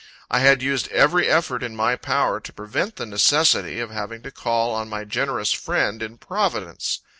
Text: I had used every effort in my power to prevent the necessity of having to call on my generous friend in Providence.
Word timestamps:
I 0.31 0.39
had 0.39 0.63
used 0.63 0.87
every 0.87 1.27
effort 1.29 1.61
in 1.61 1.75
my 1.75 1.95
power 1.95 2.39
to 2.39 2.51
prevent 2.53 2.95
the 2.95 3.05
necessity 3.05 3.79
of 3.79 3.91
having 3.91 4.23
to 4.23 4.31
call 4.31 4.73
on 4.73 4.89
my 4.89 5.03
generous 5.03 5.51
friend 5.51 6.01
in 6.01 6.17
Providence. 6.17 7.01